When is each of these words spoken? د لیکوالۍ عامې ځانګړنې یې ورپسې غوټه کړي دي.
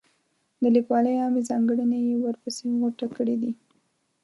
د 0.61 0.63
لیکوالۍ 0.75 1.15
عامې 1.21 1.41
ځانګړنې 1.49 1.99
یې 2.07 2.15
ورپسې 2.23 2.65
غوټه 2.79 3.07
کړي 3.15 3.35
دي. 3.41 3.51